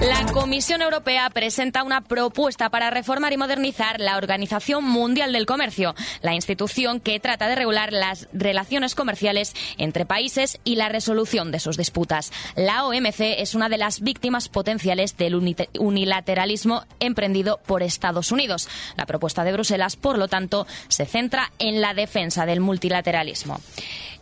[0.00, 5.94] La Comisión Europea presenta una propuesta para reformar y modernizar la Organización Mundial del Comercio,
[6.20, 11.60] la institución que trata de regular las relaciones comerciales entre países y la resolución de
[11.60, 12.30] sus disputas.
[12.56, 15.34] La OMC es una de las víctimas potenciales del
[15.78, 18.68] unilateralismo emprendido por Estados Unidos.
[18.96, 23.60] La propuesta de Bruselas, por lo tanto, se centra en la defensa del multilateralismo.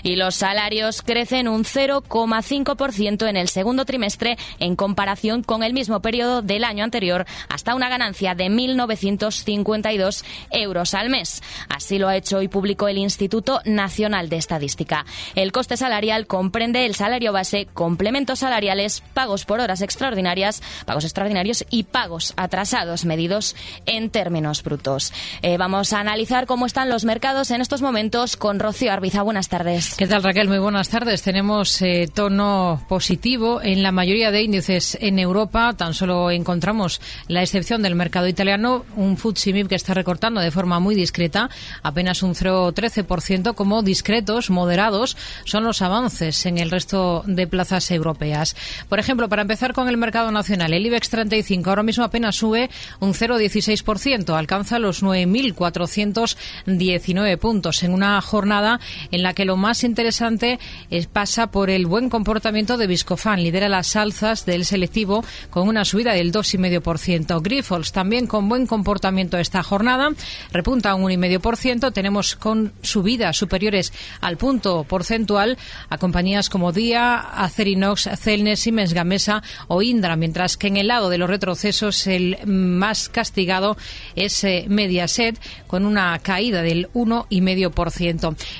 [0.04, 6.02] Y los salarios crecen un 0,5% en el segundo trimestre en comparación con el mismo
[6.02, 11.44] periodo del año anterior, hasta una ganancia de 1.952 euros al mes.
[11.70, 15.06] Así lo ha hecho y publicó el Instituto Nacional de Estadística.
[15.36, 21.66] El coste salarial comprende el salario base, complementos salariales, pagos por horas extraordinarias, pagos extraordinarios
[21.70, 23.56] y pagos atrasados medidos
[23.86, 25.12] en términos brutos.
[25.42, 27.95] Eh, vamos a analizar cómo están los mercados en estos momentos
[28.38, 29.22] con Rocío Arbiza.
[29.22, 29.96] Buenas tardes.
[29.96, 30.50] ¿Qué tal, Raquel?
[30.50, 31.22] Muy buenas tardes.
[31.22, 35.74] Tenemos eh, tono positivo en la mayoría de índices en Europa.
[35.78, 40.82] Tan solo encontramos la excepción del mercado italiano, un FTSE que está recortando de forma
[40.82, 41.50] muy discreta,
[41.84, 48.58] apenas un 0,13%, como discretos, moderados, son los avances en el resto de plazas europeas.
[48.90, 52.70] Por ejemplo, para empezar con el mercado nacional, el IBEX 35 ahora mismo apenas sube
[53.00, 58.80] un 0,16%, alcanza los 9.419 puntos en una jornada
[59.12, 60.60] en la que lo más interesante
[60.90, 63.42] es, pasa por el buen comportamiento de Viscofan.
[63.42, 67.42] Lidera las alzas del selectivo con una subida del 2,5%.
[67.42, 70.10] Grifols también con buen comportamiento esta jornada.
[70.52, 71.94] Repunta un 1,5%.
[71.94, 75.58] Tenemos con subidas superiores al punto porcentual
[75.90, 81.10] a compañías como Día, Acerinox, Celnes, Siemens Gamesa o Indra, mientras que en el lado
[81.10, 83.78] de los retrocesos el más castigado
[84.16, 87.75] es eh, Mediaset con una caída del 1,5%.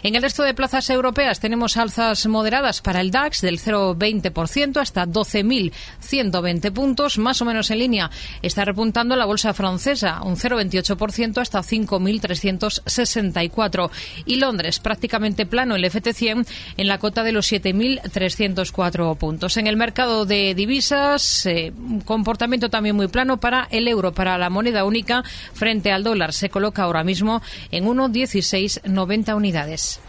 [0.04, 5.06] En el resto de plazas europeas tenemos alzas moderadas para el DAX del 0,20% hasta
[5.06, 8.12] 12.120 puntos, más o menos en línea.
[8.42, 13.90] Está repuntando la bolsa francesa un 0,28% hasta 5.364.
[14.26, 16.46] Y Londres prácticamente plano el FT100
[16.78, 19.58] en la cota de los 7.304 puntos.
[19.58, 24.38] En el mercado de divisas, eh, un comportamiento también muy plano para el euro, para
[24.38, 25.24] la moneda única
[25.54, 26.34] frente al dólar.
[26.34, 27.42] Se coloca ahora mismo
[27.72, 29.05] en 1,1690
[29.36, 30.02] unidades.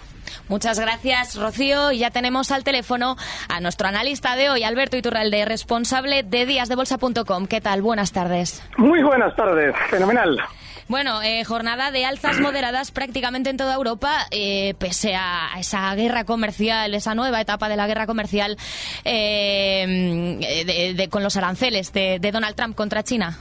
[0.48, 1.92] Muchas gracias, Rocío.
[1.92, 3.16] Y ya tenemos al teléfono
[3.48, 7.46] a nuestro analista de hoy, Alberto Iturralde, responsable de díasdebolsa.com.
[7.46, 7.82] ¿Qué tal?
[7.82, 8.62] Buenas tardes.
[8.76, 9.74] Muy buenas tardes.
[9.90, 10.40] Fenomenal.
[10.88, 16.22] Bueno, eh, jornada de alzas moderadas prácticamente en toda Europa, eh, pese a esa guerra
[16.24, 18.56] comercial, esa nueva etapa de la guerra comercial
[19.04, 20.38] de,
[21.10, 23.36] con los aranceles de, de Donald Trump contra China.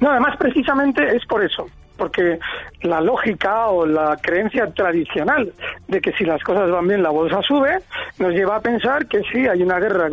[0.00, 1.66] No, además precisamente es por eso
[1.96, 2.38] porque
[2.82, 5.52] la lógica o la creencia tradicional
[5.88, 7.78] de que si las cosas van bien la bolsa sube,
[8.18, 10.08] nos lleva a pensar que si hay una guerra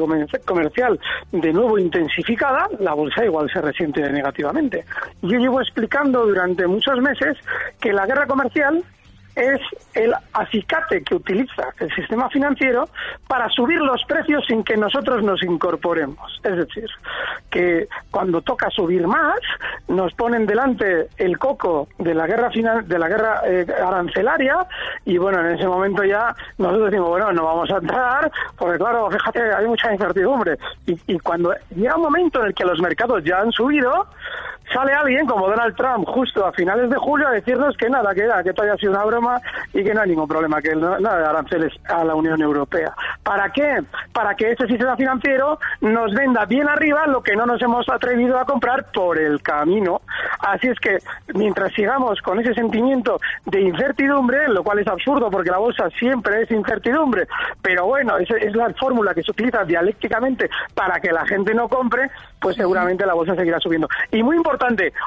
[0.45, 0.99] comercial
[1.31, 4.85] de nuevo intensificada, la bolsa igual se resiente negativamente.
[5.21, 7.37] Yo llevo explicando durante muchos meses
[7.79, 8.83] que la guerra comercial
[9.35, 9.61] es
[9.93, 12.89] el acicate que utiliza el sistema financiero
[13.27, 16.39] para subir los precios sin que nosotros nos incorporemos.
[16.43, 16.89] Es decir,
[17.49, 19.39] que cuando toca subir más,
[19.87, 22.49] nos ponen delante el coco de la guerra
[22.83, 24.65] de la guerra eh, arancelaria
[25.05, 29.09] y bueno, en ese momento ya nosotros decimos, bueno, no vamos a entrar porque claro,
[29.09, 30.57] fíjate, hay mucha incertidumbre.
[30.85, 34.07] Y, y cuando llega un momento en el que los mercados ya han subido,
[34.73, 38.27] sale alguien como Donald Trump justo a finales de julio a decirnos que nada, que,
[38.43, 39.41] que todavía ha sido una broma
[39.73, 42.93] y que no hay ningún problema, que no, nada de aranceles a la Unión Europea.
[43.23, 43.83] ¿Para qué?
[44.13, 48.37] Para que ese sistema financiero nos venda bien arriba lo que no nos hemos atrevido
[48.37, 50.01] a comprar por el camino.
[50.39, 50.97] Así es que
[51.33, 56.43] mientras sigamos con ese sentimiento de incertidumbre, lo cual es absurdo porque la bolsa siempre
[56.43, 57.27] es incertidumbre,
[57.61, 62.09] pero bueno, es la fórmula que se utiliza dialécticamente para que la gente no compre,
[62.39, 63.87] pues seguramente la bolsa seguirá subiendo.
[64.11, 64.58] Y muy importante,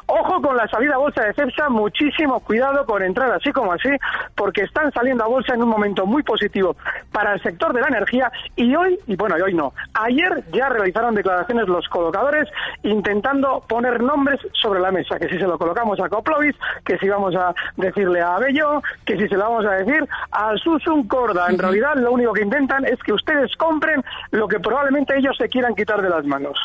[0.07, 3.91] ojo con la salida a bolsa de CEPSA, muchísimo cuidado con entrar así como así,
[4.35, 6.77] porque están saliendo a bolsa en un momento muy positivo
[7.11, 10.69] para el sector de la energía y hoy, y bueno, y hoy no, ayer ya
[10.69, 12.49] realizaron declaraciones los colocadores
[12.83, 17.09] intentando poner nombres sobre la mesa, que si se lo colocamos a Coplovis, que si
[17.09, 21.49] vamos a decirle a Abello, que si se lo vamos a decir a Susun Corda.
[21.49, 25.49] En realidad lo único que intentan es que ustedes compren lo que probablemente ellos se
[25.49, 26.59] quieran quitar de las manos.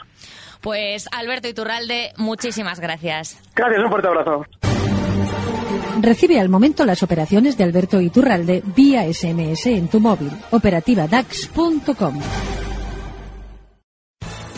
[0.62, 3.38] Pues Alberto Iturralde, muchísimas gracias.
[3.56, 4.46] Gracias, un fuerte abrazo.
[6.02, 10.32] Recibe al momento las operaciones de Alberto Iturralde vía SMS en tu móvil.
[10.52, 12.20] Operativa DAX.com.